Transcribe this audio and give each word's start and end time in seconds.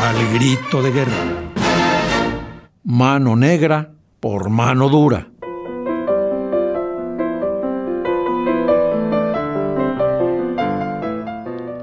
Al 0.00 0.32
grito 0.32 0.80
de 0.80 0.92
guerra. 0.92 1.12
Mano 2.84 3.34
negra 3.34 3.90
por 4.20 4.48
mano 4.48 4.88
dura. 4.88 5.26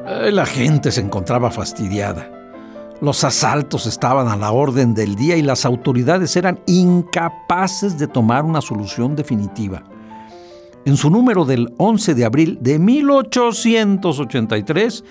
Eh, 0.07 0.31
la 0.31 0.45
gente 0.45 0.91
se 0.91 1.01
encontraba 1.01 1.51
fastidiada. 1.51 2.31
Los 3.01 3.25
asaltos 3.25 3.85
estaban 3.85 4.29
a 4.29 4.37
la 4.37 4.51
orden 4.51 4.93
del 4.93 5.15
día 5.15 5.35
y 5.35 5.41
las 5.41 5.65
autoridades 5.65 6.37
eran 6.37 6.61
incapaces 6.67 7.99
de 7.99 8.07
tomar 8.07 8.45
una 8.45 8.61
solución 8.61 9.17
definitiva. 9.17 9.83
En 10.85 10.97
su 10.97 11.09
número 11.09 11.45
del 11.45 11.73
11 11.77 12.13
de 12.13 12.25
abril 12.25 12.59
de 12.61 12.77
1883, 12.77 15.03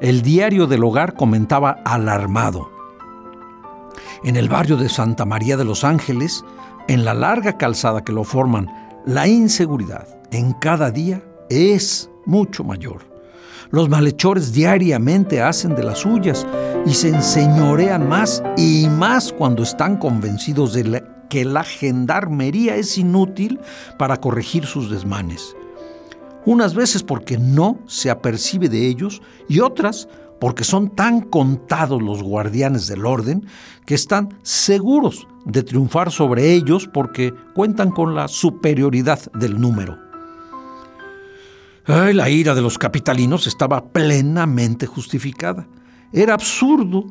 el 0.00 0.22
diario 0.22 0.66
del 0.66 0.82
hogar 0.82 1.14
comentaba 1.14 1.78
alarmado. 1.84 2.68
En 4.24 4.36
el 4.36 4.48
barrio 4.48 4.76
de 4.76 4.88
Santa 4.88 5.24
María 5.24 5.56
de 5.56 5.64
los 5.64 5.84
Ángeles, 5.84 6.44
en 6.88 7.04
la 7.04 7.14
larga 7.14 7.58
calzada 7.58 8.02
que 8.02 8.10
lo 8.10 8.24
forman, 8.24 8.66
la 9.06 9.28
inseguridad 9.28 10.08
en 10.32 10.52
cada 10.54 10.90
día 10.90 11.22
es 11.48 12.10
mucho 12.26 12.64
mayor. 12.64 13.08
Los 13.70 13.88
malhechores 13.88 14.52
diariamente 14.52 15.40
hacen 15.40 15.76
de 15.76 15.84
las 15.84 16.00
suyas 16.00 16.44
y 16.84 16.90
se 16.90 17.10
enseñorean 17.10 18.08
más 18.08 18.42
y 18.56 18.88
más 18.88 19.32
cuando 19.32 19.62
están 19.62 19.96
convencidos 19.96 20.72
de 20.72 21.04
que 21.30 21.46
la 21.46 21.64
gendarmería 21.64 22.76
es 22.76 22.98
inútil 22.98 23.58
para 23.98 24.18
corregir 24.18 24.66
sus 24.66 24.90
desmanes. 24.90 25.56
Unas 26.44 26.74
veces 26.74 27.02
porque 27.02 27.38
no 27.38 27.78
se 27.86 28.10
apercibe 28.10 28.68
de 28.68 28.86
ellos 28.86 29.22
y 29.48 29.60
otras 29.60 30.08
porque 30.40 30.64
son 30.64 30.94
tan 30.96 31.20
contados 31.20 32.02
los 32.02 32.22
guardianes 32.22 32.86
del 32.86 33.04
orden 33.04 33.46
que 33.84 33.94
están 33.94 34.38
seguros 34.42 35.28
de 35.44 35.62
triunfar 35.62 36.10
sobre 36.10 36.52
ellos 36.52 36.88
porque 36.92 37.34
cuentan 37.54 37.90
con 37.90 38.14
la 38.14 38.26
superioridad 38.26 39.20
del 39.32 39.60
número. 39.60 39.98
la 41.86 42.30
ira 42.30 42.54
de 42.54 42.62
los 42.62 42.78
capitalinos 42.78 43.46
estaba 43.46 43.92
plenamente 43.92 44.86
justificada. 44.86 45.66
Era 46.12 46.34
absurdo 46.34 47.04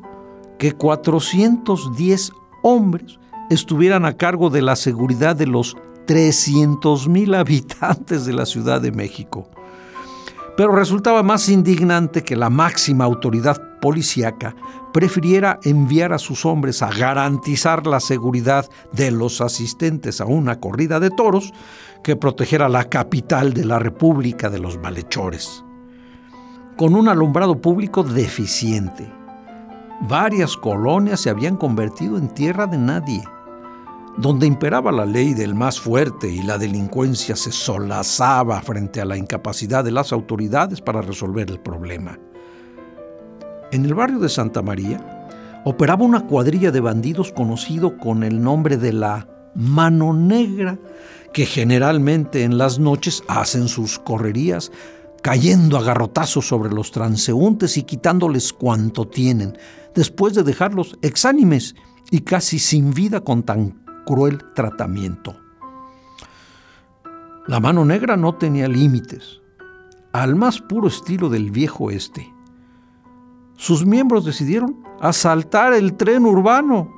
que 0.58 0.72
410 0.72 2.32
hombres 2.62 3.19
estuvieran 3.50 4.06
a 4.06 4.16
cargo 4.16 4.48
de 4.48 4.62
la 4.62 4.76
seguridad 4.76 5.36
de 5.36 5.46
los 5.46 5.76
300.000 6.06 7.36
habitantes 7.36 8.24
de 8.24 8.32
la 8.32 8.46
Ciudad 8.46 8.80
de 8.80 8.92
México. 8.92 9.48
Pero 10.56 10.74
resultaba 10.74 11.22
más 11.22 11.48
indignante 11.48 12.22
que 12.22 12.36
la 12.36 12.50
máxima 12.50 13.04
autoridad 13.04 13.60
policíaca 13.80 14.54
prefiriera 14.92 15.58
enviar 15.62 16.12
a 16.12 16.18
sus 16.18 16.44
hombres 16.44 16.82
a 16.82 16.90
garantizar 16.90 17.86
la 17.86 18.00
seguridad 18.00 18.68
de 18.92 19.10
los 19.10 19.40
asistentes 19.40 20.20
a 20.20 20.24
una 20.24 20.60
corrida 20.60 21.00
de 21.00 21.10
toros 21.10 21.52
que 22.02 22.16
proteger 22.16 22.62
a 22.62 22.68
la 22.68 22.84
capital 22.84 23.52
de 23.52 23.64
la 23.64 23.78
República 23.78 24.48
de 24.50 24.58
los 24.58 24.78
Malhechores 24.78 25.64
con 26.80 26.94
un 26.94 27.08
alumbrado 27.08 27.60
público 27.60 28.02
deficiente. 28.02 29.06
Varias 30.08 30.56
colonias 30.56 31.20
se 31.20 31.28
habían 31.28 31.58
convertido 31.58 32.16
en 32.16 32.32
tierra 32.32 32.66
de 32.66 32.78
nadie, 32.78 33.22
donde 34.16 34.46
imperaba 34.46 34.92
la 34.92 35.06
ley 35.06 35.34
del 35.34 35.54
más 35.54 35.80
fuerte 35.80 36.28
y 36.28 36.42
la 36.42 36.58
delincuencia 36.58 37.36
se 37.36 37.52
solazaba 37.52 38.60
frente 38.60 39.00
a 39.00 39.04
la 39.04 39.16
incapacidad 39.16 39.84
de 39.84 39.92
las 39.92 40.12
autoridades 40.12 40.80
para 40.80 41.00
resolver 41.00 41.50
el 41.50 41.60
problema. 41.60 42.18
En 43.72 43.84
el 43.84 43.94
barrio 43.94 44.18
de 44.18 44.28
Santa 44.28 44.62
María 44.62 45.28
operaba 45.64 46.04
una 46.04 46.26
cuadrilla 46.26 46.70
de 46.70 46.80
bandidos 46.80 47.32
conocido 47.32 47.98
con 47.98 48.24
el 48.24 48.42
nombre 48.42 48.76
de 48.76 48.92
la 48.92 49.28
Mano 49.54 50.12
Negra, 50.12 50.78
que 51.32 51.46
generalmente 51.46 52.42
en 52.42 52.58
las 52.58 52.78
noches 52.78 53.22
hacen 53.28 53.68
sus 53.68 53.98
correrías 53.98 54.72
cayendo 55.22 55.76
a 55.76 55.82
garrotazos 55.82 56.48
sobre 56.48 56.72
los 56.72 56.92
transeúntes 56.92 57.76
y 57.76 57.82
quitándoles 57.82 58.52
cuanto 58.52 59.06
tienen, 59.06 59.56
después 59.94 60.34
de 60.34 60.42
dejarlos 60.42 60.98
exánimes 61.02 61.74
y 62.10 62.20
casi 62.20 62.58
sin 62.58 62.92
vida 62.92 63.20
con 63.20 63.42
tan 63.42 63.84
cruel 64.10 64.42
tratamiento. 64.54 65.36
La 67.46 67.60
mano 67.60 67.84
negra 67.84 68.16
no 68.16 68.34
tenía 68.34 68.66
límites, 68.66 69.40
al 70.10 70.34
más 70.34 70.60
puro 70.60 70.88
estilo 70.88 71.28
del 71.28 71.52
viejo 71.52 71.92
este. 71.92 72.28
Sus 73.54 73.86
miembros 73.86 74.24
decidieron 74.24 74.82
asaltar 75.00 75.74
el 75.74 75.94
tren 75.94 76.26
urbano. 76.26 76.92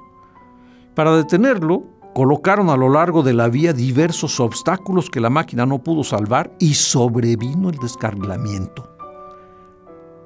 Para 0.95 1.15
detenerlo, 1.15 1.93
Colocaron 2.15 2.69
a 2.69 2.77
lo 2.77 2.91
largo 2.91 3.23
de 3.23 3.33
la 3.33 3.49
vía 3.49 3.73
diversos 3.73 4.39
obstáculos 4.39 5.09
que 5.09 5.19
la 5.19 5.31
máquina 5.31 5.65
no 5.65 5.79
pudo 5.79 6.05
salvar 6.05 6.55
y 6.59 6.75
sobrevino 6.75 7.71
el 7.71 7.79
descarrilamiento. 7.79 8.87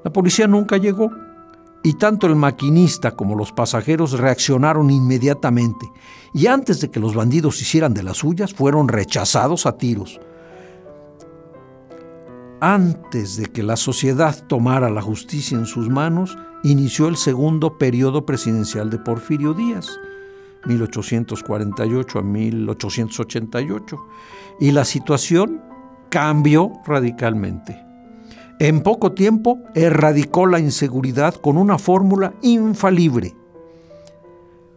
La 0.03 0.11
policía 0.11 0.47
nunca 0.47 0.75
llegó 0.75 1.09
y 1.83 1.93
tanto 1.93 2.27
el 2.27 2.35
maquinista 2.35 3.15
como 3.15 3.35
los 3.35 3.51
pasajeros 3.51 4.19
reaccionaron 4.19 4.89
inmediatamente 4.89 5.91
y 6.33 6.47
antes 6.47 6.81
de 6.81 6.91
que 6.91 6.99
los 6.99 7.15
bandidos 7.15 7.61
hicieran 7.61 7.93
de 7.93 8.03
las 8.03 8.17
suyas 8.17 8.53
fueron 8.53 8.87
rechazados 8.87 9.65
a 9.65 9.77
tiros. 9.77 10.19
Antes 12.59 13.37
de 13.37 13.45
que 13.45 13.63
la 13.63 13.75
sociedad 13.75 14.45
tomara 14.47 14.89
la 14.89 15.01
justicia 15.01 15.57
en 15.57 15.67
sus 15.67 15.89
manos, 15.89 16.37
inició 16.63 17.07
el 17.07 17.15
segundo 17.15 17.77
periodo 17.77 18.25
presidencial 18.25 18.89
de 18.89 18.97
Porfirio 18.97 19.53
Díaz 19.53 19.99
1848 20.67 22.19
a 22.19 22.21
1888, 22.21 24.07
y 24.59 24.71
la 24.71 24.85
situación 24.85 25.61
cambió 26.09 26.71
radicalmente. 26.85 27.86
En 28.59 28.81
poco 28.81 29.11
tiempo 29.11 29.59
erradicó 29.75 30.47
la 30.47 30.59
inseguridad 30.59 31.35
con 31.35 31.57
una 31.57 31.77
fórmula 31.77 32.33
infalible. 32.41 33.35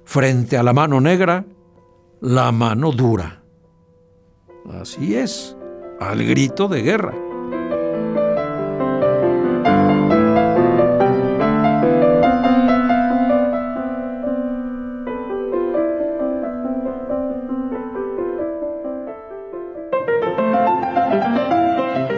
Frente 0.04 0.58
a 0.58 0.62
la 0.62 0.72
mano 0.72 1.00
negra, 1.00 1.46
la 2.20 2.52
mano 2.52 2.92
dura. 2.92 3.42
Así 4.80 5.14
es, 5.14 5.56
al 5.98 6.22
grito 6.24 6.68
de 6.68 6.82
guerra. 6.82 7.29